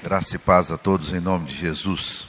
[0.00, 2.28] Graça e paz a todos em nome de Jesus.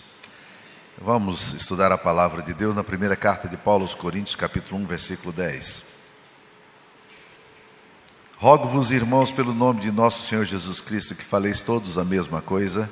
[0.97, 4.87] Vamos estudar a palavra de Deus na primeira carta de Paulo aos Coríntios, capítulo 1,
[4.87, 5.83] versículo 10.
[8.39, 12.89] Rogo-vos, irmãos, pelo nome de nosso Senhor Jesus Cristo, que faleis todos a mesma coisa,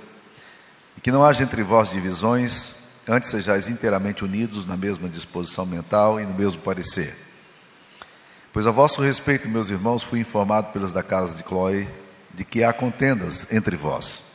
[0.95, 2.75] e que não haja entre vós divisões,
[3.07, 7.17] antes sejais inteiramente unidos na mesma disposição mental e no mesmo parecer.
[8.53, 11.89] Pois a vosso respeito, meus irmãos, fui informado pelos da casa de Chloe
[12.31, 14.26] de que há contendas entre vós.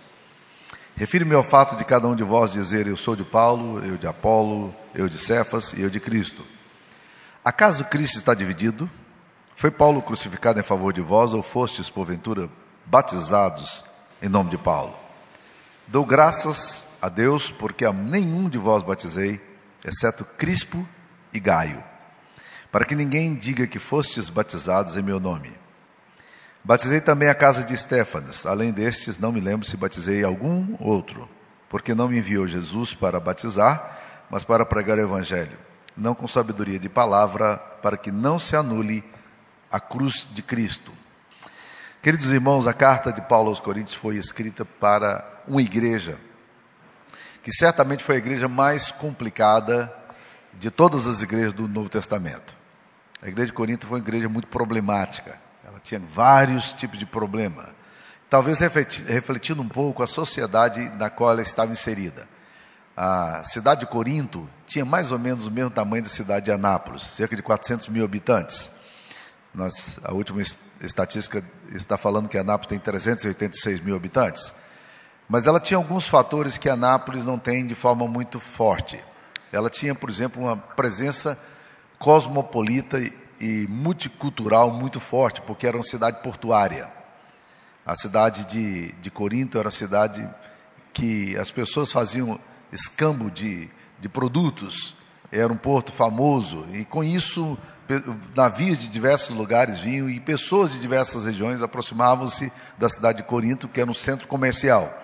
[0.97, 4.07] Refiro-me ao fato de cada um de vós dizer: Eu sou de Paulo, eu de
[4.07, 6.45] Apolo, eu de Cefas e eu de Cristo.
[7.45, 8.91] Acaso Cristo está dividido?
[9.57, 12.49] Foi Paulo crucificado em favor de vós ou fostes, porventura,
[12.87, 13.85] batizados
[14.21, 14.95] em nome de Paulo?
[15.87, 19.41] Dou graças a Deus porque a nenhum de vós batizei,
[19.85, 20.87] exceto Crispo
[21.33, 21.83] e Gaio,
[22.71, 25.62] para que ninguém diga que fostes batizados em meu nome.
[26.65, 28.47] Batizei também a casa de Estéfanas.
[28.47, 31.29] Além destes, não me lembro se batizei algum outro,
[31.69, 33.99] porque não me enviou Jesus para batizar,
[34.31, 35.59] mas para pregar o Evangelho,
[35.97, 39.03] não com sabedoria de palavra, para que não se anule
[39.73, 40.93] a cruz de Cristo.
[42.01, 46.17] Queridos irmãos, a carta de Paulo aos Coríntios foi escrita para uma igreja,
[47.43, 49.93] que certamente foi a igreja mais complicada
[50.55, 52.57] de todas as igrejas do Novo Testamento.
[53.21, 55.43] A igreja de Corinto foi uma igreja muito problemática
[55.83, 57.69] tinha vários tipos de problema.
[58.31, 62.27] Talvez refletindo um pouco a sociedade na qual ela estava inserida.
[62.97, 67.03] A cidade de Corinto tinha mais ou menos o mesmo tamanho da cidade de Anápolis,
[67.03, 68.71] cerca de 400 mil habitantes.
[69.55, 70.41] Nós, a última
[70.81, 74.55] estatística está falando que Anápolis tem 386 mil habitantes.
[75.29, 79.03] Mas ela tinha alguns fatores que Anápolis não tem de forma muito forte.
[79.53, 81.39] Ela tinha, por exemplo, uma presença
[81.99, 82.99] cosmopolita
[83.43, 86.89] e multicultural muito forte, porque era uma cidade portuária.
[87.85, 90.27] A cidade de, de Corinto era uma cidade
[90.93, 92.39] que as pessoas faziam
[92.71, 94.95] escambo de, de produtos,
[95.33, 97.59] era um porto famoso, e com isso
[98.35, 103.69] navios de diversos lugares vinham e pessoas de diversas regiões aproximavam-se da cidade de Corinto,
[103.69, 105.03] que era um centro comercial.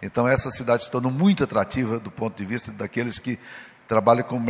[0.00, 3.40] Então essa cidade se tornou muito atrativa do ponto de vista daqueles que
[3.88, 4.40] trabalham com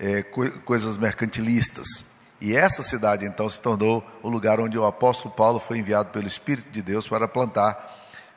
[0.00, 0.22] é,
[0.64, 2.13] coisas mercantilistas.
[2.44, 6.26] E essa cidade então se tornou o lugar onde o apóstolo Paulo foi enviado pelo
[6.26, 7.90] Espírito de Deus para plantar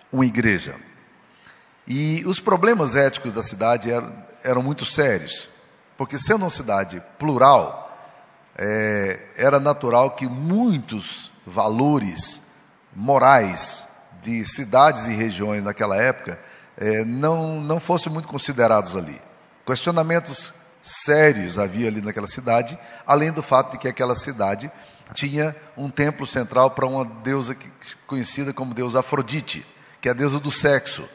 [0.10, 0.76] uma igreja.
[1.86, 4.14] E os problemas éticos da cidade eram,
[4.46, 5.50] eram muito sérios,
[5.98, 8.00] porque sendo uma cidade plural,
[8.58, 12.44] é, era natural que muitos valores
[12.96, 13.84] morais
[14.22, 16.40] de cidades e regiões naquela época
[16.78, 19.22] é, não, não fossem muito considerados ali.
[19.66, 20.54] Questionamentos
[20.88, 24.72] sérios havia ali naquela cidade, além do fato de que aquela cidade
[25.14, 27.56] tinha um templo central para uma deusa
[28.06, 29.66] conhecida como deusa Afrodite,
[30.02, 31.08] que é a deusa do sexo,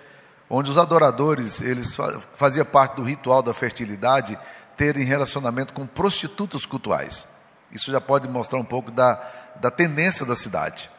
[0.48, 1.96] onde os adoradores, eles
[2.34, 4.38] fazia parte do ritual da fertilidade
[4.76, 7.26] terem relacionamento com prostitutas cultuais.
[7.70, 9.14] Isso já pode mostrar um pouco da,
[9.56, 10.90] da tendência da cidade.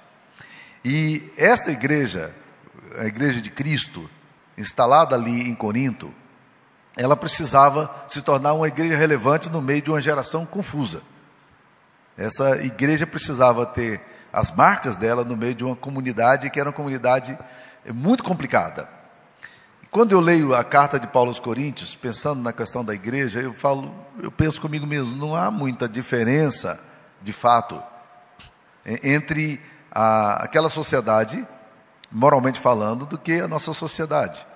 [0.84, 2.34] E essa igreja,
[2.98, 4.10] a igreja de Cristo,
[4.58, 6.14] instalada ali em Corinto,
[6.96, 11.02] ela precisava se tornar uma igreja relevante no meio de uma geração confusa.
[12.18, 16.76] Essa igreja precisava ter as marcas dela no meio de uma comunidade que era uma
[16.76, 17.38] comunidade
[17.94, 18.88] muito complicada.
[19.92, 23.54] quando eu leio a carta de Paulo aos Coríntios, pensando na questão da igreja, eu
[23.54, 26.80] falo, eu penso comigo mesmo, não há muita diferença,
[27.22, 27.82] de fato,
[29.04, 29.62] entre
[29.92, 31.46] a, aquela sociedade,
[32.12, 34.48] moralmente falando, do que a nossa sociedade.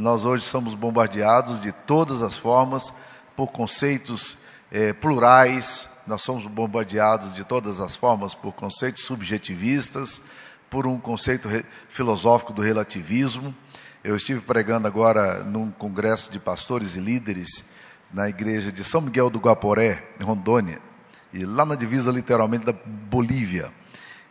[0.00, 2.90] Nós hoje somos bombardeados de todas as formas
[3.36, 4.38] por conceitos
[4.72, 10.22] é, plurais, nós somos bombardeados de todas as formas por conceitos subjetivistas,
[10.70, 11.50] por um conceito
[11.90, 13.54] filosófico do relativismo.
[14.02, 17.66] Eu estive pregando agora num congresso de pastores e líderes
[18.10, 20.80] na igreja de São Miguel do Guaporé, em Rondônia,
[21.30, 23.70] e lá na divisa literalmente da Bolívia.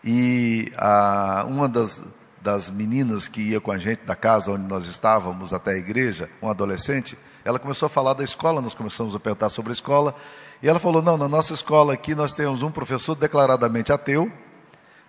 [0.04, 2.02] E a, uma das,
[2.42, 6.30] das meninas que ia com a gente da casa onde nós estávamos até a igreja,
[6.42, 10.16] uma adolescente, ela começou a falar da escola, nós começamos a perguntar sobre a escola,
[10.62, 14.32] e ela falou: não, na nossa escola aqui nós temos um professor declaradamente ateu,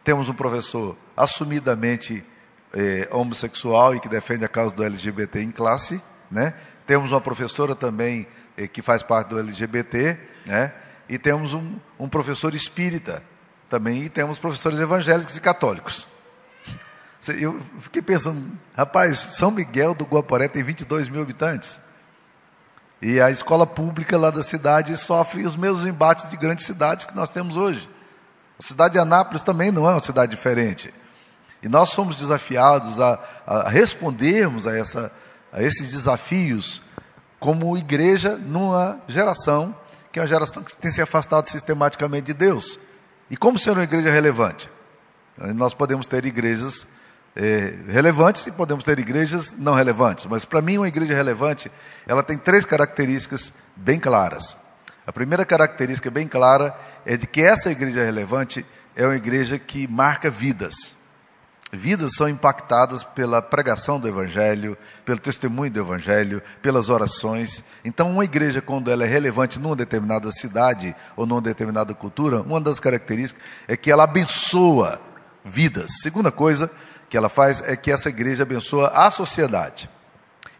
[0.02, 2.24] temos um professor assumidamente
[2.72, 6.00] eh, homossexual e que defende a causa do LGBT em classe,
[6.30, 6.54] né?
[6.86, 8.26] temos uma professora também
[8.56, 10.72] eh, que faz parte do LGBT, né?
[11.08, 13.22] e temos um, um professor espírita
[13.68, 16.06] também, e temos professores evangélicos e católicos.
[17.28, 21.78] Eu fiquei pensando, rapaz, São Miguel do Guaporé tem 22 mil habitantes.
[23.02, 27.14] E a escola pública lá da cidade sofre os mesmos embates de grandes cidades que
[27.14, 27.88] nós temos hoje.
[28.58, 30.92] A cidade de Anápolis também não é uma cidade diferente.
[31.62, 35.12] E nós somos desafiados a, a respondermos a, essa,
[35.52, 36.82] a esses desafios
[37.38, 39.74] como igreja numa geração
[40.12, 42.78] que é uma geração que tem se afastado sistematicamente de Deus.
[43.30, 44.68] E como ser uma igreja relevante?
[45.54, 46.86] Nós podemos ter igrejas
[47.34, 50.26] é, relevantes e podemos ter igrejas não relevantes.
[50.26, 51.70] Mas para mim, uma igreja relevante,
[52.06, 54.56] ela tem três características bem claras.
[55.06, 56.74] A primeira característica bem clara
[57.04, 60.94] é de que essa igreja relevante é uma igreja que marca vidas.
[61.72, 67.62] Vidas são impactadas pela pregação do Evangelho, pelo testemunho do Evangelho, pelas orações.
[67.84, 72.60] Então, uma igreja, quando ela é relevante numa determinada cidade ou numa determinada cultura, uma
[72.60, 75.00] das características é que ela abençoa
[75.44, 75.92] vidas.
[76.02, 76.68] Segunda coisa
[77.10, 79.90] que ela faz é que essa igreja abençoa a sociedade.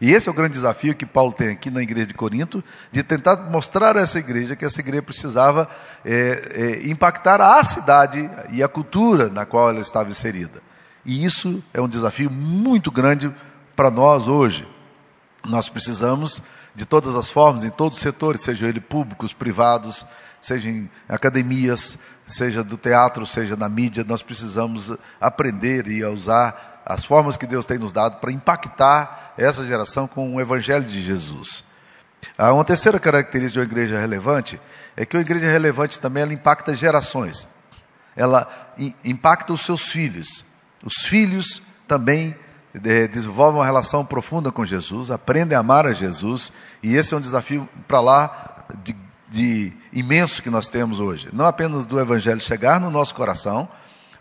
[0.01, 2.61] E esse é o grande desafio que Paulo tem aqui na igreja de Corinto,
[2.91, 5.69] de tentar mostrar a essa igreja que essa igreja precisava
[6.03, 10.61] é, é, impactar a cidade e a cultura na qual ela estava inserida.
[11.05, 13.33] E isso é um desafio muito grande
[13.75, 14.67] para nós hoje.
[15.45, 16.41] Nós precisamos,
[16.75, 20.05] de todas as formas, em todos os setores, sejam eles públicos, privados,
[20.41, 27.05] seja em academias, seja do teatro, seja na mídia, nós precisamos aprender e usar as
[27.05, 31.63] formas que Deus tem nos dado para impactar essa geração com o Evangelho de Jesus.
[32.37, 34.59] Há uma terceira característica de uma igreja relevante
[34.95, 37.47] é que uma igreja relevante também ela impacta gerações.
[38.15, 38.73] Ela
[39.05, 40.43] impacta os seus filhos.
[40.83, 42.35] Os filhos também
[42.73, 46.51] é, desenvolvem uma relação profunda com Jesus, aprendem a amar a Jesus,
[46.83, 48.95] e esse é um desafio para lá de,
[49.29, 51.29] de imenso que nós temos hoje.
[51.33, 53.67] Não apenas do Evangelho chegar no nosso coração,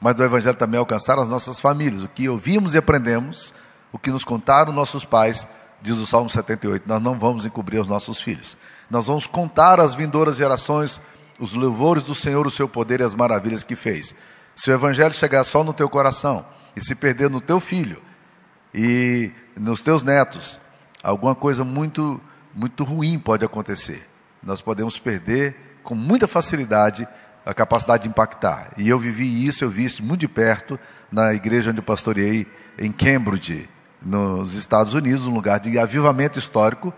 [0.01, 2.03] mas do Evangelho também alcançar as nossas famílias.
[2.03, 3.53] O que ouvimos e aprendemos,
[3.93, 5.47] o que nos contaram nossos pais,
[5.81, 8.57] diz o Salmo 78, nós não vamos encobrir os nossos filhos.
[8.91, 11.01] Nós vamos contar às vindouras gerações
[11.39, 14.15] os louvores do Senhor, o seu poder e as maravilhas que fez.
[14.55, 16.45] Se o evangelho chegar só no teu coração
[16.77, 18.03] e se perder no teu filho
[18.75, 20.59] e nos teus netos,
[21.03, 22.21] alguma coisa muito
[22.55, 24.10] muito ruim pode acontecer.
[24.43, 27.07] Nós podemos perder com muita facilidade
[27.45, 28.71] a capacidade de impactar.
[28.77, 30.79] E eu vivi isso, eu vi isso muito de perto
[31.11, 32.47] na igreja onde eu pastoreei
[32.79, 33.69] em Cambridge,
[34.03, 36.95] nos Estados Unidos, um lugar de avivamento histórico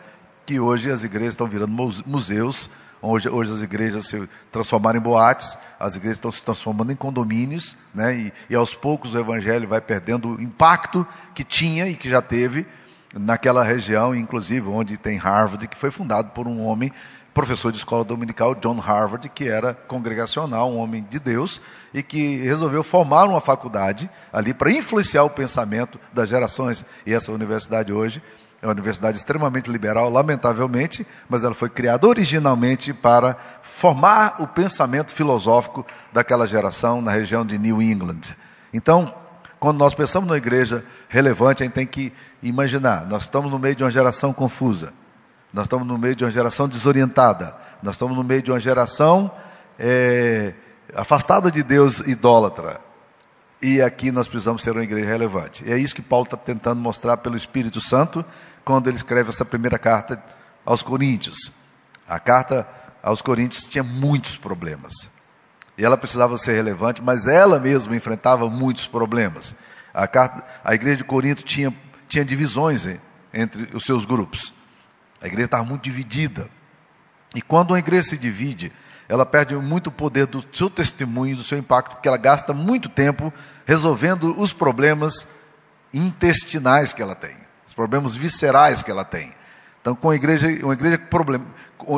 [0.47, 1.73] que hoje as igrejas estão virando
[2.07, 2.71] museus
[3.05, 7.77] Hoje, hoje as igrejas se transformaram em boates, as igrejas estão se transformando em condomínios,
[7.93, 8.15] né?
[8.15, 11.05] e, e aos poucos o evangelho vai perdendo o impacto
[11.35, 12.65] que tinha e que já teve
[13.13, 16.93] naquela região, inclusive onde tem Harvard, que foi fundado por um homem,
[17.35, 21.61] professor de escola dominical, John Harvard, que era congregacional, um homem de Deus,
[21.93, 26.85] e que resolveu formar uma faculdade ali para influenciar o pensamento das gerações.
[27.07, 28.23] E essa universidade hoje
[28.61, 35.13] é uma universidade extremamente liberal, lamentavelmente, mas ela foi criada originalmente para formar o pensamento
[35.13, 38.21] filosófico daquela geração na região de New England.
[38.73, 39.13] Então,
[39.59, 42.13] quando nós pensamos numa igreja relevante, a gente tem que
[42.43, 44.93] imaginar: nós estamos no meio de uma geração confusa,
[45.53, 49.31] nós estamos no meio de uma geração desorientada, nós estamos no meio de uma geração
[49.79, 50.55] é,
[50.95, 52.81] afastada de Deus, idólatra.
[53.61, 55.65] E aqui nós precisamos ser uma igreja relevante.
[55.65, 58.25] E é isso que Paulo está tentando mostrar pelo Espírito Santo
[58.65, 60.23] quando ele escreve essa primeira carta
[60.65, 61.53] aos Coríntios.
[62.09, 62.67] A carta
[63.03, 65.09] aos Coríntios tinha muitos problemas.
[65.77, 69.55] E ela precisava ser relevante, mas ela mesma enfrentava muitos problemas.
[69.95, 71.75] A, carta, a igreja de Corinto tinha,
[72.09, 72.87] tinha divisões
[73.33, 74.53] entre os seus grupos.
[75.23, 76.49] A igreja estava muito dividida.
[77.35, 78.73] E quando uma igreja se divide,
[79.09, 82.89] ela perde muito o poder do seu testemunho, do seu impacto, porque ela gasta muito
[82.89, 83.33] tempo
[83.65, 85.27] resolvendo os problemas
[85.93, 89.33] intestinais que ela tem os problemas viscerais que ela tem.
[89.81, 91.47] Então, com a igreja, uma igreja problem,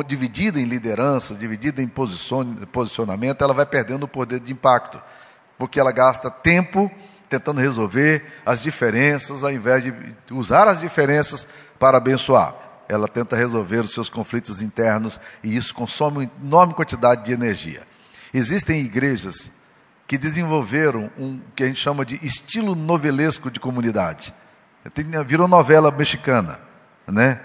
[0.07, 5.01] dividida em liderança, dividida em posicionamento, ela vai perdendo o poder de impacto,
[5.57, 6.89] porque ela gasta tempo
[7.27, 9.93] tentando resolver as diferenças, ao invés de
[10.31, 11.45] usar as diferenças
[11.77, 12.55] para abençoar.
[12.87, 17.81] Ela tenta resolver os seus conflitos internos e isso consome uma enorme quantidade de energia.
[18.33, 19.49] Existem igrejas
[20.07, 24.33] que desenvolveram um que a gente chama de estilo novelesco de comunidade
[25.25, 26.59] virou novela mexicana,
[27.07, 27.41] né?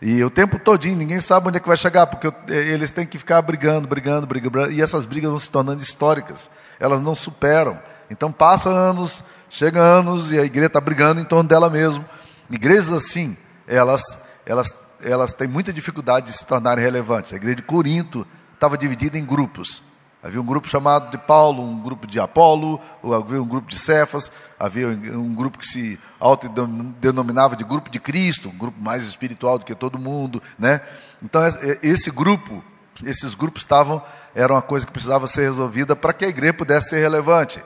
[0.00, 3.18] E o tempo todinho, ninguém sabe onde é que vai chegar, porque eles têm que
[3.18, 7.80] ficar brigando, brigando, brigando, e essas brigas vão se tornando históricas, elas não superam.
[8.10, 12.04] Então passa anos, chega anos, e a igreja está brigando em torno dela mesmo.
[12.50, 13.36] Igrejas assim,
[13.66, 14.02] elas,
[14.44, 17.32] elas, elas têm muita dificuldade de se tornarem relevantes.
[17.32, 19.82] A igreja de Corinto estava dividida em grupos.
[20.24, 24.32] Havia um grupo chamado de Paulo, um grupo de Apolo, havia um grupo de Cefas,
[24.58, 29.66] havia um grupo que se autodenominava de grupo de Cristo, um grupo mais espiritual do
[29.66, 30.80] que todo mundo, né?
[31.22, 31.42] Então
[31.82, 32.64] esse grupo,
[33.04, 34.00] esses grupos estavam
[34.34, 37.62] era uma coisa que precisava ser resolvida para que a igreja pudesse ser relevante.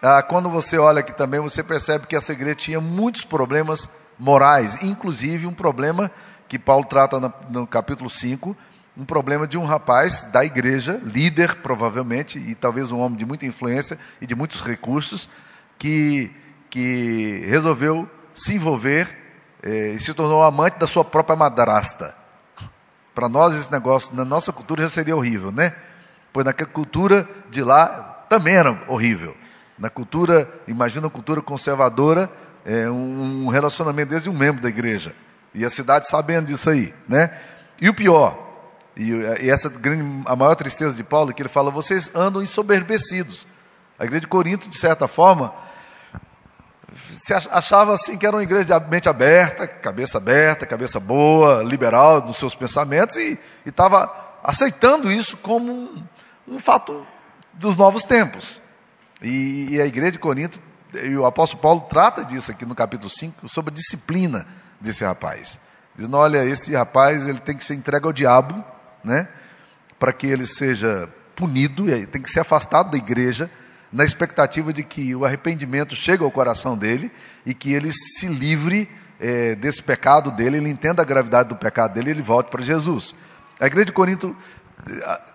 [0.00, 4.82] ah, quando você olha aqui também, você percebe que essa igreja tinha muitos problemas morais,
[4.82, 6.08] inclusive um problema
[6.48, 8.56] que Paulo trata no, capítulo 5,
[8.96, 13.44] um problema de um rapaz da igreja, líder provavelmente, e talvez um homem de muita
[13.44, 15.28] influência e de muitos recursos,
[15.78, 16.30] que,
[16.70, 19.14] que resolveu se envolver
[19.62, 22.14] eh, e se tornou amante da sua própria madrasta.
[23.14, 25.74] Para nós esse negócio, na nossa cultura já seria horrível, né?
[26.32, 29.36] Pois naquela cultura de lá também era horrível.
[29.78, 32.30] Na cultura, imagina a cultura conservadora,
[32.64, 35.14] é, um relacionamento desde um membro da igreja.
[35.56, 37.34] E a cidade sabendo disso aí, né?
[37.80, 38.38] E o pior,
[38.94, 39.10] e,
[39.48, 43.48] essa grande, a maior tristeza de Paulo, é que ele fala, vocês andam ensoberbecidos.
[43.98, 45.54] A igreja de Corinto, de certa forma,
[47.10, 52.20] se achava assim que era uma igreja de mente aberta, cabeça aberta, cabeça boa, liberal
[52.20, 54.12] dos seus pensamentos, e estava
[54.44, 56.04] aceitando isso como um,
[56.46, 57.06] um fato
[57.54, 58.60] dos novos tempos.
[59.22, 60.60] E, e, a igreja de Corinto,
[61.02, 64.46] e o apóstolo Paulo trata disso aqui no capítulo 5, sobre disciplina
[64.80, 65.58] desse rapaz.
[65.94, 68.64] Dizendo, olha, esse rapaz ele tem que ser entregue ao diabo,
[69.02, 69.28] né?
[69.98, 73.50] Para que ele seja punido, e tem que ser afastado da igreja,
[73.92, 77.10] na expectativa de que o arrependimento chegue ao coração dele
[77.44, 81.94] e que ele se livre é, desse pecado dele, ele entenda a gravidade do pecado
[81.94, 83.14] dele e ele volte para Jesus.
[83.58, 84.36] A igreja de Corinto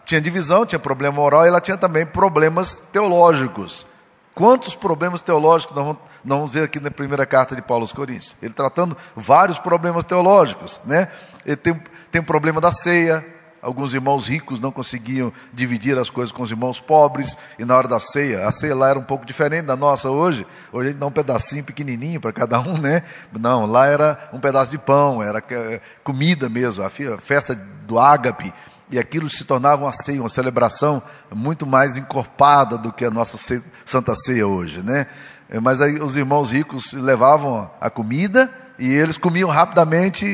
[0.05, 3.87] tinha divisão, tinha problema moral e ela tinha também problemas teológicos.
[4.33, 8.35] Quantos problemas teológicos nós vamos, ver aqui na primeira carta de Paulo aos Coríntios?
[8.41, 11.09] Ele tratando vários problemas teológicos, né?
[11.45, 13.25] Ele tem, tem o problema da ceia,
[13.61, 17.87] alguns irmãos ricos não conseguiam dividir as coisas com os irmãos pobres, e na hora
[17.87, 20.99] da ceia, a ceia lá era um pouco diferente da nossa hoje, hoje a gente
[20.99, 23.03] dá um pedacinho pequenininho para cada um, né?
[23.37, 27.53] Não, lá era um pedaço de pão, era é, comida mesmo, a festa
[27.85, 28.53] do ágape,
[28.91, 31.01] e aquilo se tornava uma ceia, uma celebração
[31.33, 35.07] muito mais encorpada do que a nossa ceia, Santa Ceia hoje, né?
[35.49, 40.25] É, mas aí os irmãos ricos levavam a comida e eles comiam rapidamente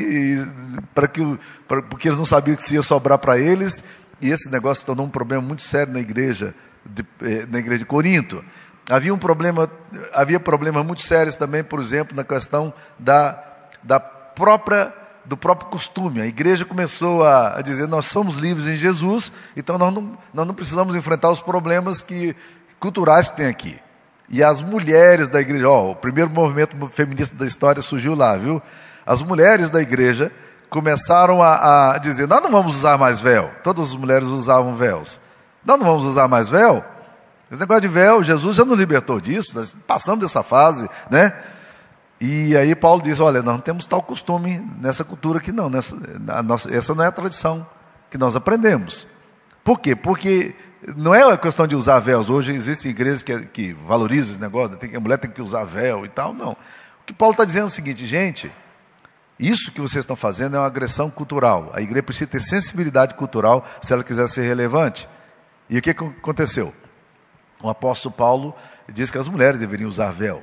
[0.94, 1.20] para que
[1.66, 3.84] porque eles não sabiam que se ia sobrar para eles
[4.20, 7.84] e esse negócio tornou um problema muito sério na igreja de, eh, na igreja de
[7.84, 8.44] Corinto.
[8.88, 9.70] Havia um problema
[10.14, 13.38] havia problemas muito sérios também, por exemplo, na questão da,
[13.82, 14.92] da própria
[15.28, 16.20] do próprio costume.
[16.20, 20.46] A igreja começou a, a, dizer: nós somos livres em Jesus, então nós não, nós
[20.46, 22.34] não precisamos enfrentar os problemas que,
[22.80, 23.78] culturais que tem aqui.
[24.28, 28.60] E as mulheres da igreja, ó, o primeiro movimento feminista da história surgiu lá, viu?
[29.06, 30.32] As mulheres da igreja
[30.70, 33.50] começaram a, a dizer: nós não vamos usar mais véu.
[33.62, 35.20] Todas as mulheres usavam véus.
[35.64, 36.82] Nós não vamos usar mais véu.
[37.50, 41.32] Esse negócio de véu, Jesus já nos libertou disso, nós passamos dessa fase, né?
[42.20, 45.70] E aí Paulo diz: olha, nós não temos tal costume nessa cultura aqui, não.
[45.70, 45.96] Nessa,
[46.42, 47.66] nossa, essa não é a tradição
[48.10, 49.06] que nós aprendemos.
[49.62, 49.94] Por quê?
[49.94, 50.54] Porque
[50.96, 52.30] não é questão de usar véus.
[52.30, 56.04] Hoje existem igrejas que, que valorizam esse negócio, tem, a mulher tem que usar véu
[56.04, 56.32] e tal.
[56.32, 56.52] Não.
[56.52, 58.52] O que Paulo está dizendo é o seguinte, gente.
[59.38, 61.70] Isso que vocês estão fazendo é uma agressão cultural.
[61.72, 65.08] A igreja precisa ter sensibilidade cultural se ela quiser ser relevante.
[65.70, 66.74] E o que aconteceu?
[67.62, 68.54] O apóstolo Paulo
[68.88, 70.42] diz que as mulheres deveriam usar véu.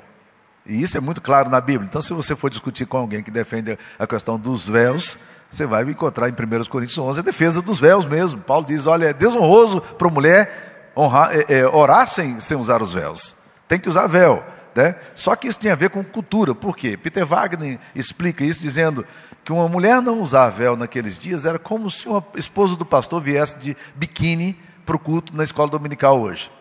[0.66, 1.88] E isso é muito claro na Bíblia.
[1.88, 5.18] Então, se você for discutir com alguém que defende a questão dos véus,
[5.50, 8.42] você vai encontrar em 1 Coríntios 11 a defesa dos véus mesmo.
[8.42, 12.82] Paulo diz: olha, é desonroso para a mulher honrar, é, é, orar sem, sem usar
[12.82, 13.36] os véus.
[13.68, 14.44] Tem que usar véu.
[14.74, 14.96] Né?
[15.14, 16.54] Só que isso tem a ver com cultura.
[16.54, 16.98] Por quê?
[16.98, 19.06] Peter Wagner explica isso dizendo
[19.44, 23.22] que uma mulher não usar véu naqueles dias era como se uma esposa do pastor
[23.22, 26.52] viesse de biquíni para o culto na escola dominical hoje.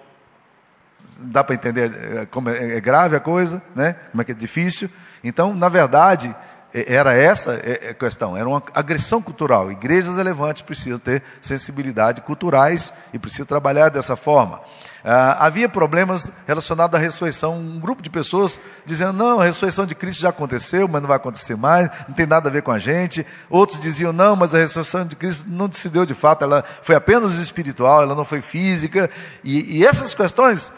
[1.21, 3.97] Dá para entender é, como é, é grave a coisa, né?
[4.11, 4.89] como é que é difícil.
[5.23, 6.35] Então, na verdade,
[6.75, 7.55] era essa
[7.91, 9.71] a questão, era uma agressão cultural.
[9.71, 14.61] Igrejas relevantes precisam ter sensibilidade culturais e precisam trabalhar dessa forma.
[15.05, 19.95] Ah, havia problemas relacionados à ressurreição, um grupo de pessoas dizendo, não, a ressurreição de
[19.95, 22.79] Cristo já aconteceu, mas não vai acontecer mais, não tem nada a ver com a
[22.79, 23.25] gente.
[23.49, 26.97] Outros diziam, não, mas a ressurreição de Cristo não se deu de fato, ela foi
[26.97, 29.09] apenas espiritual, ela não foi física.
[29.45, 30.73] E, e essas questões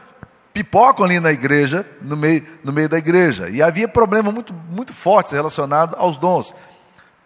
[0.57, 3.51] pipocam ali na igreja, no meio, no meio da igreja.
[3.51, 6.55] E havia problemas muito, muito fortes relacionados aos dons.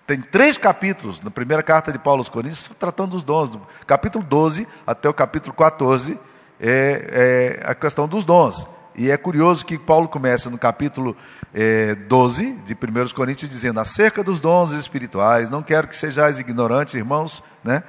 [0.05, 3.49] Tem três capítulos na primeira carta de Paulo aos Coríntios tratando dos dons.
[3.49, 6.19] Do capítulo 12 até o capítulo 14
[6.59, 8.67] é, é a questão dos dons.
[8.97, 11.17] E é curioso que Paulo começa no capítulo
[11.55, 16.95] é, 12 de 1 Coríntios dizendo acerca dos dons espirituais, não quero que sejais ignorantes,
[16.95, 17.85] irmãos, né?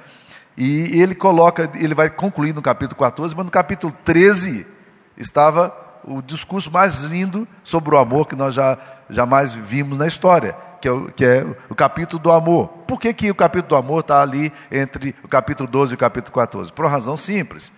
[0.56, 4.66] E ele coloca, ele vai concluir no capítulo 14, mas no capítulo 13
[5.22, 5.74] estava
[6.04, 10.88] o discurso mais lindo sobre o amor que nós já jamais vimos na história, que
[10.88, 12.68] é o, que é o capítulo do amor.
[12.86, 15.98] Por que, que o capítulo do amor está ali entre o capítulo 12 e o
[15.98, 16.72] capítulo 14?
[16.72, 17.72] Por uma razão simples.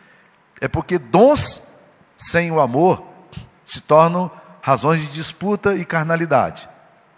[0.60, 1.62] É porque dons
[2.16, 3.02] sem o amor
[3.64, 4.30] se tornam
[4.62, 6.68] razões de disputa e carnalidade.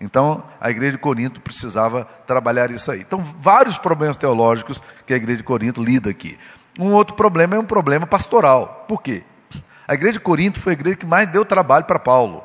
[0.01, 3.01] Então, a igreja de Corinto precisava trabalhar isso aí.
[3.01, 6.39] Então, vários problemas teológicos que a igreja de Corinto lida aqui.
[6.79, 8.85] Um outro problema é um problema pastoral.
[8.87, 9.25] Por quê?
[9.87, 12.45] A igreja de Corinto foi a igreja que mais deu trabalho para Paulo.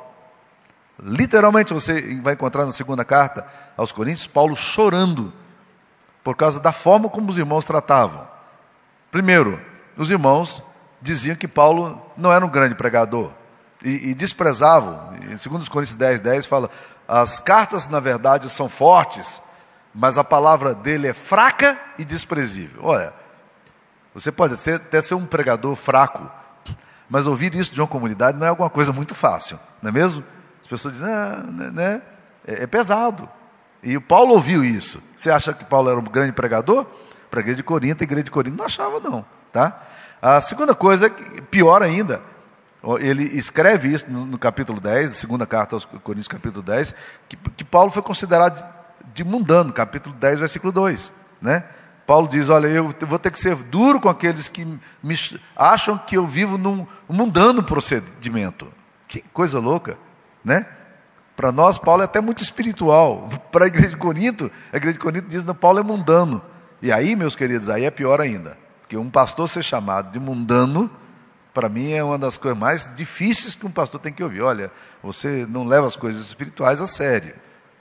[1.01, 3.45] Literalmente, você vai encontrar na segunda carta
[3.75, 5.33] aos Coríntios, Paulo chorando
[6.23, 8.27] por causa da forma como os irmãos tratavam.
[9.09, 9.59] Primeiro,
[9.97, 10.61] os irmãos
[11.01, 13.31] diziam que Paulo não era um grande pregador
[13.83, 15.15] e, e desprezavam.
[15.15, 16.69] Em 2 Coríntios 10, 10 fala:
[17.07, 19.41] as cartas, na verdade, são fortes,
[19.93, 22.81] mas a palavra dele é fraca e desprezível.
[22.83, 23.13] Olha,
[24.13, 26.29] você pode ser, até ser um pregador fraco,
[27.11, 30.23] mas ouvir isso de uma comunidade não é alguma coisa muito fácil, não é mesmo?
[30.61, 32.01] As pessoas dizem, ah, né, né?
[32.47, 33.29] É, é pesado.
[33.83, 35.03] E o Paulo ouviu isso.
[35.13, 36.85] Você acha que Paulo era um grande pregador?
[37.29, 39.25] Para a igreja de Corinto, a igreja de Corinto não achava, não.
[39.51, 39.81] Tá?
[40.21, 41.09] A segunda coisa,
[41.49, 42.21] pior ainda,
[43.01, 46.95] ele escreve isso no, no capítulo 10, segunda carta aos Coríntios, capítulo 10,
[47.27, 51.11] que, que Paulo foi considerado de, de mundano, capítulo 10, versículo 2.
[51.41, 51.65] Né?
[52.05, 54.65] Paulo diz: Olha, eu vou ter que ser duro com aqueles que
[55.01, 55.15] me
[55.55, 58.71] acham que eu vivo num mundano procedimento.
[59.07, 59.97] Que coisa louca,
[60.43, 60.65] né?
[61.35, 63.27] Para nós, Paulo é até muito espiritual.
[63.51, 66.41] Para a igreja de Corinto, a igreja de Corinto diz que Paulo é mundano.
[66.81, 68.57] E aí, meus queridos, aí é pior ainda.
[68.81, 70.89] Porque um pastor ser chamado de mundano,
[71.53, 74.41] para mim é uma das coisas mais difíceis que um pastor tem que ouvir.
[74.41, 77.35] Olha, você não leva as coisas espirituais a sério.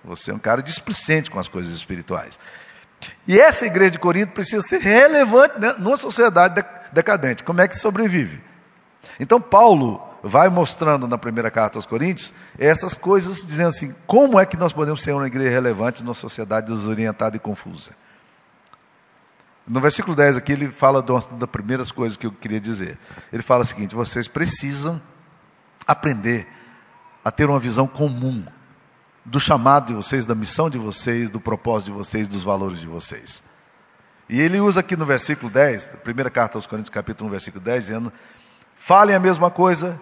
[0.05, 2.39] Você é um cara displicente com as coisas espirituais.
[3.27, 7.43] E essa igreja de Corinto precisa ser relevante numa sociedade decadente.
[7.43, 8.43] Como é que sobrevive?
[9.19, 14.47] Então, Paulo vai mostrando na primeira carta aos Coríntios essas coisas, dizendo assim: como é
[14.47, 17.91] que nós podemos ser uma igreja relevante numa sociedade desorientada e confusa?
[19.67, 22.99] No versículo 10 aqui, ele fala de uma das primeiras coisas que eu queria dizer.
[23.33, 25.01] Ele fala o seguinte: vocês precisam
[25.87, 26.47] aprender
[27.25, 28.45] a ter uma visão comum
[29.31, 32.87] do chamado de vocês, da missão de vocês, do propósito de vocês, dos valores de
[32.89, 33.43] vocês.
[34.29, 37.85] E ele usa aqui no versículo 10, primeira carta aos Coríntios, capítulo 1, versículo 10,
[37.85, 38.13] dizendo:
[38.77, 40.01] falem a mesma coisa,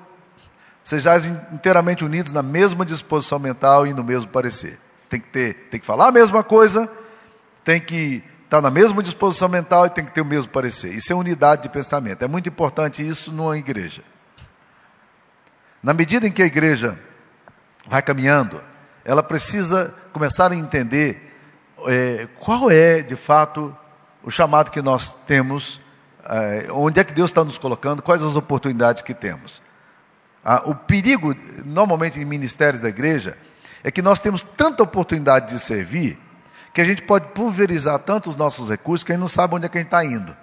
[0.83, 4.79] sejais inteiramente unidos na mesma disposição mental e no mesmo parecer.
[5.11, 6.91] Tem que ter, tem que falar a mesma coisa,
[7.63, 10.91] tem que estar na mesma disposição mental e tem que ter o mesmo parecer.
[10.95, 12.23] Isso é unidade de pensamento.
[12.23, 14.03] É muito importante isso numa igreja.
[15.83, 16.99] Na medida em que a igreja
[17.87, 18.63] vai caminhando,
[19.09, 21.35] ela precisa começar a entender
[21.87, 23.75] é, qual é, de fato,
[24.23, 25.81] o chamado que nós temos,
[26.29, 29.63] é, onde é que Deus está nos colocando, quais as oportunidades que temos.
[30.45, 33.39] Ah, o perigo, normalmente em ministérios da igreja,
[33.83, 36.19] é que nós temos tanta oportunidade de servir
[36.75, 39.65] que a gente pode pulverizar tanto os nossos recursos que a gente não sabe onde
[39.65, 40.37] é que a gente está indo.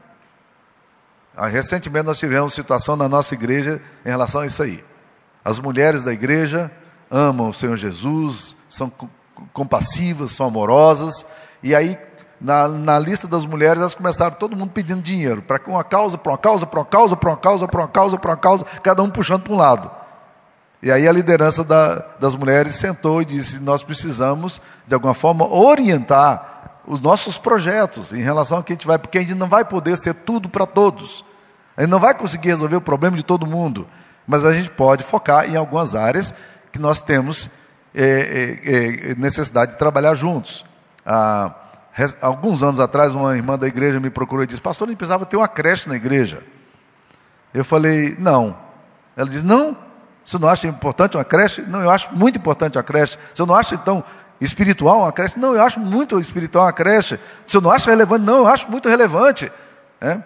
[1.37, 4.83] Ah, recentemente nós tivemos situação na nossa igreja em relação a isso aí.
[5.43, 6.71] As mulheres da igreja
[7.15, 8.91] amam o Senhor Jesus, são
[9.53, 11.25] compassivas, são amorosas,
[11.63, 11.97] e aí
[12.41, 16.33] na, na lista das mulheres elas começaram todo mundo pedindo dinheiro para uma causa, para
[16.33, 19.01] uma causa, para uma causa, para uma causa, para uma causa, para uma causa, cada
[19.01, 19.89] um puxando para um lado.
[20.83, 25.47] E aí a liderança da, das mulheres sentou e disse: Nós precisamos, de alguma forma,
[25.47, 29.47] orientar os nossos projetos em relação a que a gente vai, porque a gente não
[29.47, 31.23] vai poder ser tudo para todos.
[31.77, 33.87] A gente não vai conseguir resolver o problema de todo mundo,
[34.27, 36.33] mas a gente pode focar em algumas áreas
[36.75, 37.49] que nós temos
[37.93, 40.65] é, é, é, necessidade de trabalhar juntos.
[41.05, 41.55] Ah,
[42.21, 45.37] alguns anos atrás, uma irmã da igreja me procurou e disse: Pastor, gente precisava ter
[45.37, 46.43] uma creche na igreja.
[47.53, 48.57] Eu falei: Não.
[49.15, 49.77] Ela disse: Não,
[50.23, 51.61] você não acha importante uma creche?
[51.61, 53.17] Não, eu acho muito importante a creche.
[53.33, 54.03] Você não acha, então,
[54.41, 55.39] espiritual uma creche?
[55.39, 57.17] Não, eu acho muito espiritual uma creche.
[57.45, 58.25] Você não acha relevante?
[58.25, 59.49] Não, eu acho muito relevante.
[60.01, 60.19] É?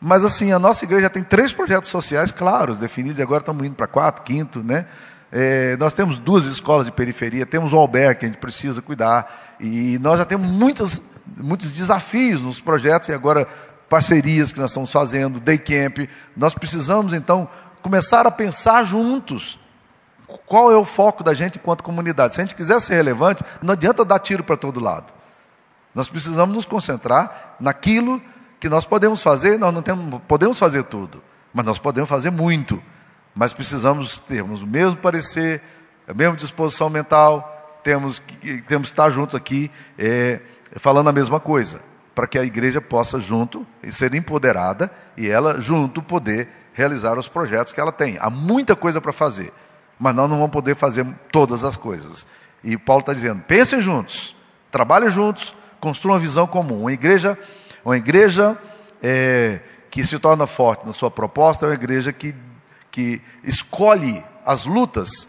[0.00, 3.74] Mas, assim, a nossa igreja tem três projetos sociais claros, definidos, e agora estamos indo
[3.74, 4.86] para quatro, quinto, né?
[5.38, 9.56] É, nós temos duas escolas de periferia, temos um albergue que a gente precisa cuidar,
[9.60, 11.02] e nós já temos muitos
[11.36, 13.46] muitos desafios nos projetos, e agora
[13.86, 16.08] parcerias que nós estamos fazendo, day camp.
[16.34, 17.46] Nós precisamos, então,
[17.82, 19.58] começar a pensar juntos.
[20.46, 22.32] Qual é o foco da gente enquanto comunidade?
[22.32, 25.12] Se a gente quiser ser relevante, não adianta dar tiro para todo lado.
[25.94, 28.22] Nós precisamos nos concentrar naquilo
[28.58, 31.22] que nós podemos fazer, nós não temos, podemos fazer tudo,
[31.52, 32.82] mas nós podemos fazer muito.
[33.36, 35.60] Mas precisamos termos o mesmo parecer,
[36.08, 40.40] a mesma disposição mental, temos que, temos que estar juntos aqui, é,
[40.76, 41.82] falando a mesma coisa,
[42.14, 47.74] para que a igreja possa junto ser empoderada e ela junto poder realizar os projetos
[47.74, 48.16] que ela tem.
[48.20, 49.52] Há muita coisa para fazer,
[49.98, 52.26] mas nós não vamos poder fazer todas as coisas.
[52.64, 54.34] E Paulo está dizendo: pensem juntos,
[54.72, 56.80] trabalhem juntos, construam uma visão comum.
[56.80, 57.38] Uma igreja,
[57.84, 58.56] uma igreja
[59.02, 62.34] é, que se torna forte na sua proposta é uma igreja que,
[62.96, 65.28] que escolhe as lutas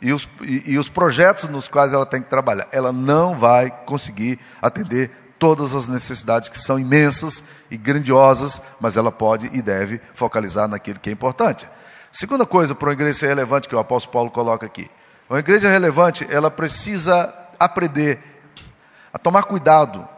[0.00, 2.68] e os, e, e os projetos nos quais ela tem que trabalhar.
[2.70, 9.10] Ela não vai conseguir atender todas as necessidades que são imensas e grandiosas, mas ela
[9.10, 11.68] pode e deve focalizar naquilo que é importante.
[12.12, 14.88] Segunda coisa para uma igreja relevante que o apóstolo Paulo coloca aqui.
[15.28, 18.20] Uma igreja relevante, ela precisa aprender
[19.12, 20.08] a tomar cuidado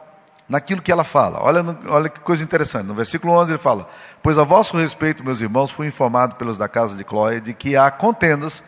[0.53, 1.43] naquilo que ela fala.
[1.43, 2.85] Olha, olha que coisa interessante.
[2.85, 3.89] No versículo 11 ele fala:
[4.23, 7.75] Pois a vosso respeito, meus irmãos, fui informado pelos da casa de Clóia de que
[7.75, 8.63] há contendas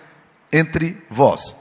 [0.50, 1.54] entre vós.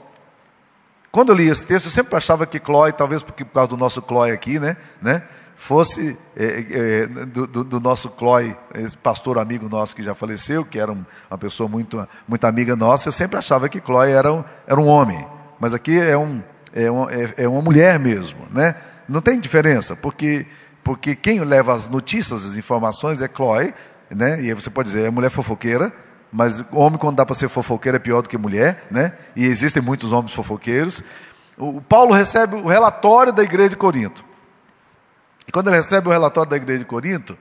[1.12, 3.76] Quando eu li esse texto, eu sempre achava que Clóia, talvez porque, por causa do
[3.76, 5.22] nosso Clóia aqui, né, né
[5.56, 8.56] fosse é, é, do, do, nosso Clói,
[9.02, 13.08] pastor amigo nosso que já faleceu, que era um, uma pessoa muito, muito amiga nossa,
[13.08, 15.24] eu sempre achava que Clói era um, era um homem.
[15.60, 18.74] Mas aqui é, um, é, um, é, é uma mulher mesmo, né?
[19.08, 20.46] Não tem diferença, porque,
[20.82, 23.74] porque quem leva as notícias, as informações é Clói,
[24.10, 24.40] né?
[24.42, 25.92] E aí você pode dizer, é mulher fofoqueira,
[26.32, 29.12] mas homem, quando dá para ser fofoqueiro, é pior do que mulher, né?
[29.36, 31.02] E existem muitos homens fofoqueiros.
[31.56, 34.24] O Paulo recebe o relatório da igreja de Corinto.
[35.46, 37.38] E quando ele recebe o relatório da igreja de Corinto,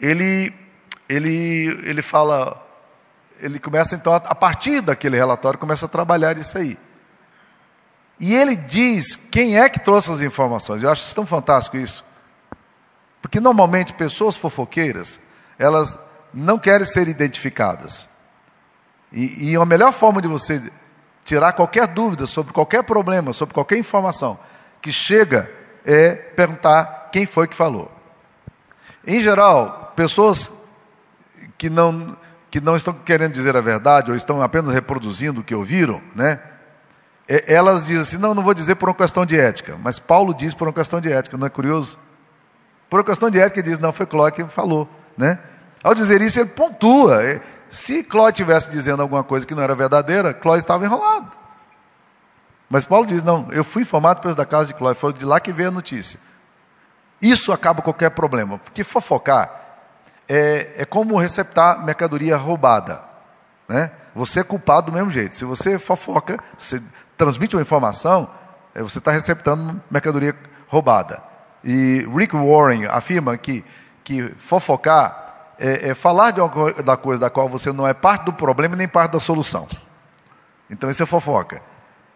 [0.00, 0.54] ele,
[1.08, 2.64] ele, ele fala,
[3.40, 6.78] ele começa então, a partir daquele relatório, começa a trabalhar isso aí.
[8.18, 10.82] E ele diz quem é que trouxe as informações.
[10.82, 12.04] Eu acho tão fantástico isso.
[13.20, 15.20] Porque normalmente pessoas fofoqueiras,
[15.58, 15.98] elas
[16.32, 18.08] não querem ser identificadas.
[19.12, 20.62] E, e a melhor forma de você
[21.24, 24.38] tirar qualquer dúvida sobre qualquer problema, sobre qualquer informação
[24.80, 25.50] que chega,
[25.84, 27.90] é perguntar quem foi que falou.
[29.06, 30.50] Em geral, pessoas
[31.58, 32.16] que não,
[32.50, 36.40] que não estão querendo dizer a verdade ou estão apenas reproduzindo o que ouviram, né?
[37.28, 40.54] Elas dizem assim: não, não vou dizer por uma questão de ética, mas Paulo diz
[40.54, 41.98] por uma questão de ética, não é curioso?
[42.88, 45.38] Por uma questão de ética, ele diz: não, foi Cló que falou, né?
[45.82, 47.40] Ao dizer isso, ele pontua.
[47.70, 51.30] Se Cló estivesse dizendo alguma coisa que não era verdadeira, Cló estava enrolado.
[52.70, 55.40] Mas Paulo diz: não, eu fui informado pelos da casa de Cló, foi de lá
[55.40, 56.20] que veio a notícia.
[57.20, 59.66] Isso acaba qualquer problema, porque fofocar
[60.28, 63.02] é, é como receptar mercadoria roubada.
[63.68, 63.90] Né?
[64.14, 65.36] Você é culpado do mesmo jeito.
[65.36, 66.80] Se você fofoca, você
[67.16, 68.28] transmite uma informação,
[68.74, 70.34] é, você está receptando mercadoria
[70.68, 71.22] roubada.
[71.64, 73.64] E Rick Warren afirma que,
[74.04, 78.26] que fofocar é, é falar de uma da coisa da qual você não é parte
[78.26, 79.66] do problema nem parte da solução.
[80.70, 81.62] Então isso é fofoca.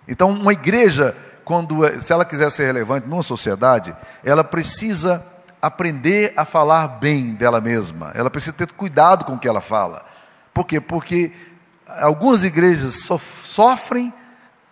[0.07, 5.25] Então uma igreja, quando é, se ela quiser ser relevante numa sociedade, ela precisa
[5.63, 8.13] aprender a falar bem dela mesma.
[8.15, 10.05] Ela precisa ter cuidado com o que ela fala.
[10.53, 10.81] Por quê?
[10.81, 11.33] Porque
[12.01, 13.09] algumas igrejas
[13.43, 14.13] sofrem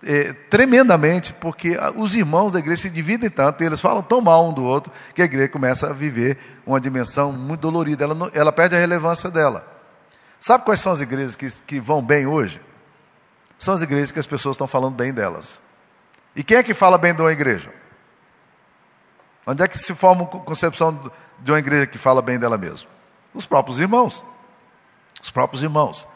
[0.03, 4.49] é, tremendamente, porque os irmãos da igreja se dividem tanto, e eles falam tão mal
[4.49, 8.53] um do outro, que a igreja começa a viver uma dimensão muito dolorida, ela, ela
[8.53, 9.67] perde a relevância dela.
[10.41, 12.61] Sabe quais são as igrejas que, que vão bem hoje?
[13.59, 15.61] São as igrejas que as pessoas estão falando bem delas.
[16.37, 17.73] E quem é que fala bem de uma igreja?
[19.45, 22.89] Onde é que se forma a concepção de uma igreja que fala bem dela mesma?
[23.35, 24.25] Os próprios irmãos.
[25.21, 26.07] Os próprios irmãos.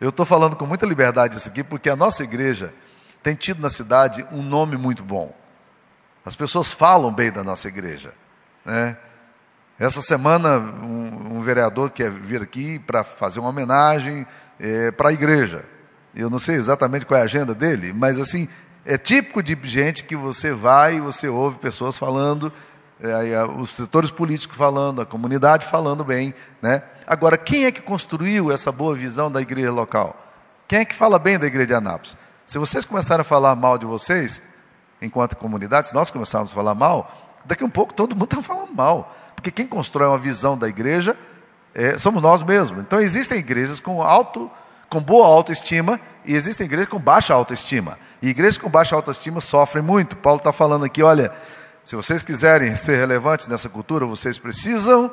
[0.00, 2.72] Eu estou falando com muita liberdade isso aqui, porque a nossa igreja
[3.22, 5.34] tem tido na cidade um nome muito bom.
[6.24, 8.12] As pessoas falam bem da nossa igreja.
[8.64, 8.96] Né?
[9.78, 14.26] Essa semana, um, um, vereador quer vir aqui para fazer uma homenagem
[14.58, 15.64] é, para a igreja.
[16.14, 18.48] Eu não sei exatamente qual é a agenda dele, mas assim,
[18.84, 22.52] é típico de gente que você vai e você ouve pessoas falando,
[23.00, 26.34] é, os setores políticos falando, a comunidade falando bem.
[26.60, 26.82] Né?
[27.06, 30.16] Agora, quem é que construiu essa boa visão da igreja local?
[30.66, 32.16] Quem é que fala bem da igreja de Anápolis?
[32.48, 34.40] Se vocês começarem a falar mal de vocês,
[35.02, 37.12] enquanto comunidade, se nós começarmos a falar mal,
[37.44, 39.14] daqui a um pouco todo mundo está falando mal.
[39.34, 41.14] Porque quem constrói uma visão da igreja
[41.74, 42.80] é, somos nós mesmos.
[42.80, 44.50] Então existem igrejas com alto,
[44.88, 47.98] com boa autoestima e existem igrejas com baixa autoestima.
[48.22, 50.16] E igrejas com baixa autoestima sofrem muito.
[50.16, 51.30] Paulo está falando aqui, olha,
[51.84, 55.10] se vocês quiserem ser relevantes nessa cultura, vocês precisam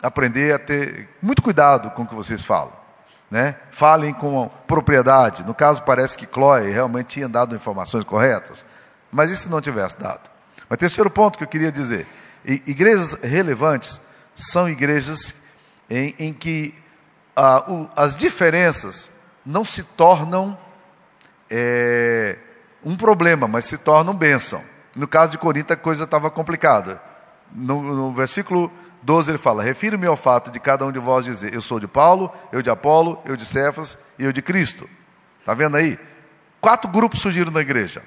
[0.00, 2.85] aprender a ter muito cuidado com o que vocês falam
[3.30, 3.56] né?
[3.70, 5.44] falem com propriedade.
[5.44, 8.64] No caso, parece que Chloe realmente tinha dado informações corretas,
[9.10, 10.30] mas se não tivesse dado?
[10.68, 12.06] Mas terceiro ponto que eu queria dizer:
[12.44, 14.00] igrejas relevantes
[14.34, 15.34] são igrejas
[15.88, 16.74] em, em que
[17.34, 19.10] ah, o, as diferenças
[19.44, 20.58] não se tornam
[21.50, 22.36] é,
[22.84, 24.62] um problema, mas se tornam bênção.
[24.94, 27.00] No caso de Corinto, a coisa estava complicada.
[27.52, 28.70] No, no versículo
[29.02, 31.86] 12 ele fala: Refiro-me ao fato de cada um de vós dizer: Eu sou de
[31.86, 34.88] Paulo, eu de Apolo, eu de Cefas e eu de Cristo.
[35.40, 35.98] Está vendo aí?
[36.60, 38.02] Quatro grupos surgiram na igreja.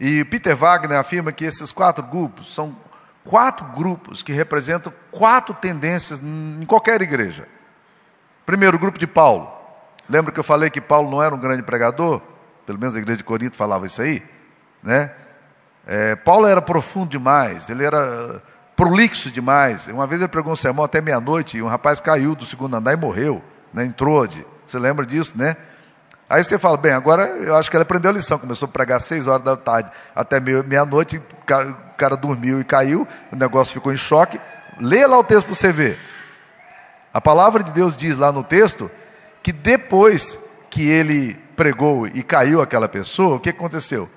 [0.00, 2.76] E Peter Wagner afirma que esses quatro grupos são
[3.24, 7.48] quatro grupos que representam quatro tendências em qualquer igreja.
[8.44, 9.52] Primeiro, o grupo de Paulo.
[10.08, 12.20] Lembra que eu falei que Paulo não era um grande pregador?
[12.64, 14.22] Pelo menos a igreja de Corinto falava isso aí,
[14.82, 15.12] né?
[15.86, 18.42] É, Paulo era profundo demais, ele era
[18.74, 19.86] prolixo demais.
[19.86, 22.92] Uma vez ele pregou um sermão até meia-noite e um rapaz caiu do segundo andar
[22.92, 24.44] e morreu, né, entrou de.
[24.66, 25.56] Você lembra disso, né?
[26.28, 29.00] Aí você fala, bem, agora eu acho que ele aprendeu a lição, começou a pregar
[29.00, 33.96] seis horas da tarde até meia-noite, o cara dormiu e caiu, o negócio ficou em
[33.96, 34.40] choque.
[34.80, 35.98] Leia lá o texto para você ver.
[37.14, 38.90] A palavra de Deus diz lá no texto
[39.40, 40.36] que depois
[40.68, 44.10] que ele pregou e caiu aquela pessoa, o que aconteceu?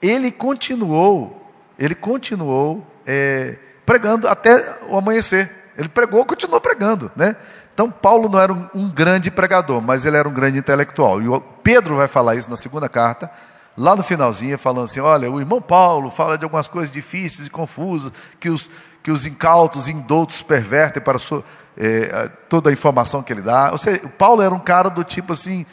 [0.00, 5.50] Ele continuou, ele continuou é, pregando até o amanhecer.
[5.76, 7.36] Ele pregou, continuou pregando, né?
[7.72, 11.22] Então, Paulo não era um, um, grande pregador, mas ele era um grande intelectual.
[11.22, 11.26] E
[11.62, 13.30] Pedro vai falar isso na segunda carta,
[13.76, 17.50] lá no finalzinho, falando assim: olha, o irmão Paulo fala de algumas coisas difíceis e
[17.50, 18.68] confusas, que os,
[19.00, 21.44] que os incautos indoutos pervertem para sua,
[21.76, 23.70] é, toda a informação que ele dá.
[23.70, 25.64] Ou seja, Paulo era um cara do tipo assim,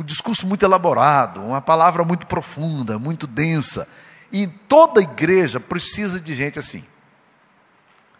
[0.00, 3.86] um discurso muito elaborado, uma palavra muito profunda, muito densa.
[4.32, 6.82] E toda igreja precisa de gente assim,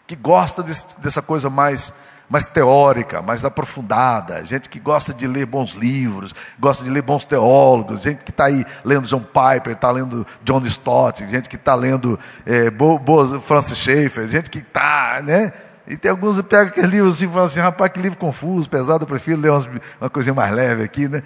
[0.05, 1.91] que gosta dessa coisa mais
[2.29, 7.25] mais teórica, mais aprofundada, gente que gosta de ler bons livros, gosta de ler bons
[7.25, 11.75] teólogos, gente que está aí lendo John Piper, está lendo John Stott, gente que está
[11.75, 15.51] lendo é, boas, Francis Schaeffer, gente que está, né?
[15.91, 18.69] E tem alguns que pegam aquele livro assim e falam assim, rapaz, que livro confuso,
[18.69, 19.67] pesado, eu prefiro ler umas,
[19.99, 21.21] uma coisinha mais leve aqui, né?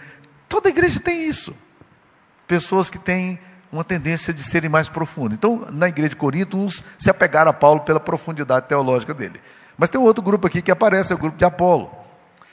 [0.55, 1.53] Toda igreja tem isso.
[2.47, 3.37] Pessoas que têm
[3.69, 5.33] uma tendência de serem mais profundas.
[5.33, 9.41] Então, na igreja de Corinto, uns se apegaram a Paulo pela profundidade teológica dele.
[9.77, 11.91] Mas tem um outro grupo aqui que aparece, é o grupo de Apolo.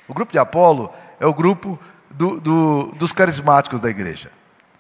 [0.08, 1.78] O grupo de Apolo é o grupo
[2.10, 4.32] do, do, dos carismáticos da igreja.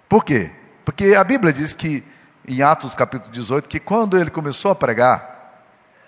[0.08, 0.50] Por quê?
[0.84, 2.02] Porque a Bíblia diz que,
[2.44, 5.62] em Atos capítulo 18, que quando ele começou a pregar,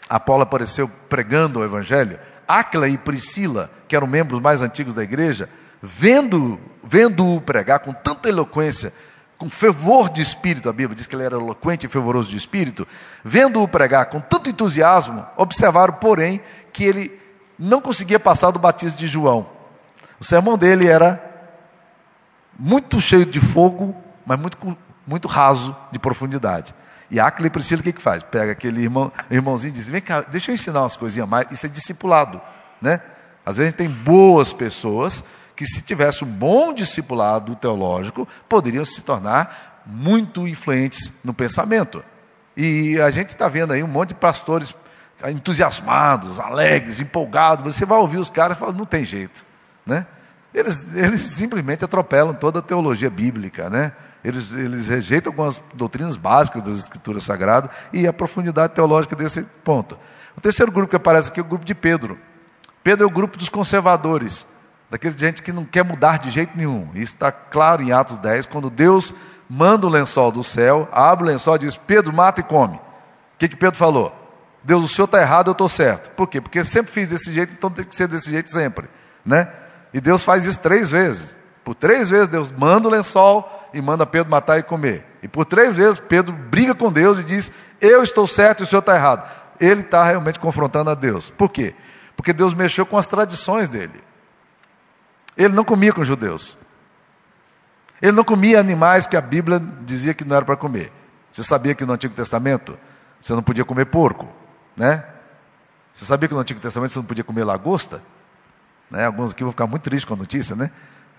[0.09, 5.49] Apolo apareceu pregando o evangelho, Áquila e Priscila, que eram membros mais antigos da igreja,
[5.85, 8.91] vendo, vendo-o pregar com tanta eloquência,
[9.37, 12.89] com fervor de espírito, a Bíblia diz que ele era eloquente e fervoroso de espírito,
[13.23, 16.41] vendo-o pregar com tanto entusiasmo, observaram, porém,
[16.73, 17.21] que ele
[17.59, 19.47] não conseguia passar do batismo de João.
[20.19, 21.23] O sermão dele era
[22.59, 23.95] muito cheio de fogo,
[24.25, 26.75] mas muito, muito raso de profundidade.
[27.11, 28.23] E Aquila e Priscila o que, que faz?
[28.23, 31.47] Pega aquele irmão, irmãozinho e diz: Vem cá, deixa eu ensinar umas coisinhas mais.
[31.51, 32.41] Isso é discipulado.
[32.81, 33.01] Né?
[33.45, 35.23] Às vezes a gente tem boas pessoas
[35.57, 42.05] que, se tivesse um bom discipulado teológico, poderiam se tornar muito influentes no pensamento.
[42.57, 44.75] E a gente está vendo aí um monte de pastores
[45.27, 47.75] entusiasmados, alegres, empolgados.
[47.75, 49.45] Você vai ouvir os caras e fala: não tem jeito.
[49.85, 50.07] Né?
[50.53, 53.69] Eles, eles simplesmente atropelam toda a teologia bíblica.
[53.69, 53.93] Né?
[54.23, 59.99] Eles, eles rejeitam algumas doutrinas básicas das Escrituras Sagradas e a profundidade teológica desse ponto.
[60.37, 62.19] O terceiro grupo que aparece aqui é o grupo de Pedro.
[62.83, 64.47] Pedro é o grupo dos conservadores,
[64.95, 66.89] daquele gente que não quer mudar de jeito nenhum.
[66.95, 69.13] Isso está claro em Atos 10, quando Deus
[69.51, 72.77] manda o lençol do céu, abre o lençol e diz: Pedro, mata e come.
[72.77, 72.81] O
[73.37, 74.15] que, que Pedro falou?
[74.63, 76.11] Deus, o senhor está errado, eu estou certo.
[76.11, 76.41] Por quê?
[76.41, 78.89] Porque sempre fiz desse jeito, então tem que ser desse jeito sempre.
[79.27, 79.49] Né?
[79.93, 81.37] E Deus faz isso três vezes.
[81.65, 85.05] Por três vezes Deus manda o lençol e manda Pedro matar e comer.
[85.25, 88.67] E por três vezes Pedro briga com Deus e diz: Eu estou certo e o
[88.67, 89.29] senhor está errado.
[89.59, 91.31] Ele está realmente confrontando a Deus.
[91.31, 91.75] Por quê?
[92.15, 94.14] Porque Deus mexeu com as tradições dele.
[95.37, 96.59] Ele não comia com judeus.
[98.01, 100.93] Ele não comia animais que a Bíblia dizia que não era para comer.
[101.33, 102.79] Você sabia que no Antigo Testamento
[103.21, 104.29] você não podia comer porco,
[104.77, 105.05] né?
[105.93, 108.03] Você sabia que no Antigo Testamento você não podia comer lagosta?
[108.91, 109.07] Né?
[109.07, 110.71] Alguns aqui vão ficar muito tristes com a notícia, né?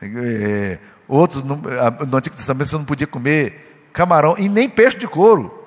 [0.01, 5.07] É, outros, no, no Antigo Testamento, você não podia comer camarão e nem peixe de
[5.07, 5.65] couro.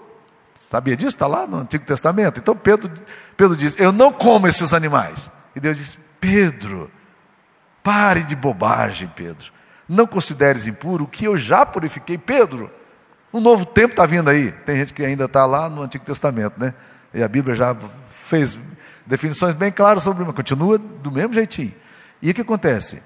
[0.54, 1.10] Sabia disso?
[1.10, 2.40] Está lá no Antigo Testamento.
[2.40, 2.90] Então Pedro,
[3.36, 5.30] Pedro diz: Eu não como esses animais.
[5.56, 6.90] E Deus diz: Pedro,
[7.88, 9.50] pare de bobagem, Pedro.
[9.88, 12.18] Não consideres impuro o que eu já purifiquei.
[12.18, 12.70] Pedro,
[13.32, 14.52] um novo tempo está vindo aí.
[14.52, 16.74] Tem gente que ainda está lá no Antigo Testamento, né?
[17.14, 17.74] E a Bíblia já
[18.10, 18.58] fez
[19.06, 21.74] definições bem claras sobre mas continua do mesmo jeitinho.
[22.20, 23.02] E o que acontece?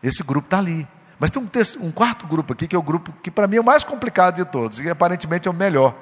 [0.00, 0.86] Esse grupo está ali.
[1.18, 1.50] Mas tem um,
[1.84, 4.36] um, quarto grupo aqui, que é o grupo que para mim é o mais complicado
[4.36, 5.96] de todos, e aparentemente é o melhor.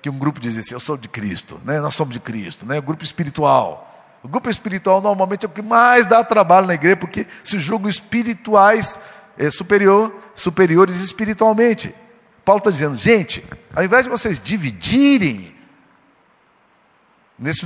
[0.00, 1.80] Que um grupo diz assim, eu sou de Cristo, né?
[1.80, 2.78] nós somos de Cristo, né?
[2.78, 3.93] o grupo espiritual.
[4.24, 7.88] O grupo espiritual normalmente é o que mais dá trabalho na igreja, porque se julgam
[7.88, 8.98] espirituais
[9.38, 11.94] é, superior, superiores espiritualmente.
[12.44, 15.54] Paulo está dizendo, gente, ao invés de vocês dividirem
[17.38, 17.64] nesse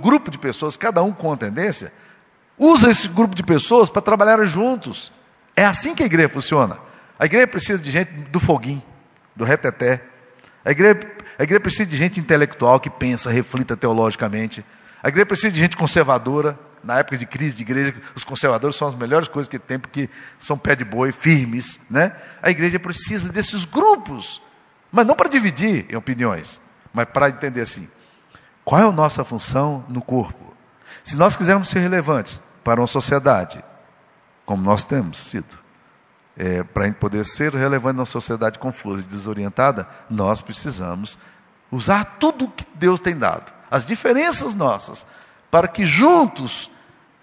[0.00, 1.92] grupo de pessoas, cada um com uma tendência,
[2.58, 5.12] Usa esse grupo de pessoas para trabalhar juntos.
[5.56, 6.78] É assim que a igreja funciona.
[7.18, 8.82] A igreja precisa de gente do foguinho,
[9.34, 10.02] do reteté.
[10.64, 11.00] A igreja,
[11.38, 14.64] a igreja precisa de gente intelectual que pensa, reflita teologicamente.
[15.04, 18.88] A igreja precisa de gente conservadora, na época de crise de igreja, os conservadores são
[18.88, 21.78] as melhores coisas que tem, porque são pé de boi, firmes.
[21.90, 22.16] Né?
[22.42, 24.40] A igreja precisa desses grupos,
[24.90, 26.58] mas não para dividir em opiniões,
[26.90, 27.86] mas para entender assim:
[28.64, 30.54] qual é a nossa função no corpo?
[31.04, 33.62] Se nós quisermos ser relevantes para uma sociedade,
[34.46, 35.58] como nós temos sido,
[36.34, 41.18] é, para a gente poder ser relevante numa sociedade confusa e desorientada, nós precisamos
[41.70, 45.04] usar tudo o que Deus tem dado, as diferenças nossas,
[45.50, 46.70] para que juntos,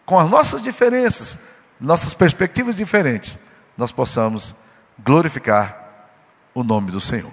[0.05, 1.39] com as nossas diferenças,
[1.79, 3.39] nossas perspectivas diferentes,
[3.77, 4.53] nós possamos
[4.99, 6.09] glorificar
[6.53, 7.31] o nome do Senhor.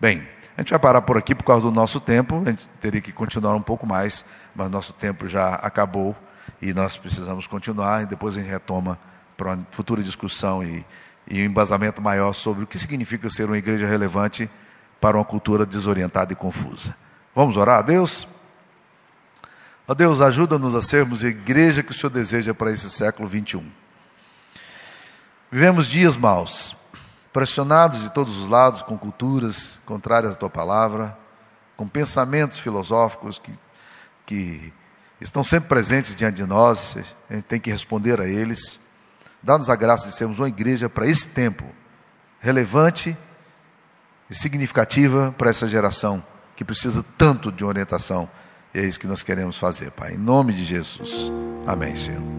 [0.00, 3.00] Bem, a gente vai parar por aqui por causa do nosso tempo, a gente teria
[3.00, 4.24] que continuar um pouco mais,
[4.56, 6.16] mas nosso tempo já acabou
[6.60, 8.98] e nós precisamos continuar e depois a gente retoma
[9.36, 10.84] para uma futura discussão e,
[11.30, 14.50] e um embasamento maior sobre o que significa ser uma igreja relevante
[15.00, 16.92] para uma cultura desorientada e confusa.
[17.36, 18.26] Vamos orar a Deus?
[19.90, 23.66] Ó Deus, ajuda-nos a sermos a igreja que o Senhor deseja para esse século 21.
[25.50, 26.76] Vivemos dias maus,
[27.32, 31.16] pressionados de todos os lados com culturas contrárias à tua palavra,
[31.74, 33.50] com pensamentos filosóficos que,
[34.26, 34.74] que
[35.22, 36.94] estão sempre presentes diante de nós,
[37.30, 38.78] a gente tem que responder a eles.
[39.42, 41.64] Dá-nos a graça de sermos uma igreja para esse tempo,
[42.40, 43.16] relevante
[44.28, 46.22] e significativa para essa geração
[46.54, 48.28] que precisa tanto de orientação.
[48.74, 50.14] E é isso que nós queremos fazer, Pai.
[50.14, 51.30] Em nome de Jesus.
[51.66, 52.37] Amém, Senhor.